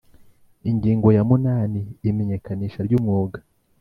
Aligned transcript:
Ingingo 0.69 1.07
ya 1.17 1.23
munani 1.29 1.81
Imenyekanisha 2.09 2.79
ry 2.87 2.93
umwuga 2.97 3.37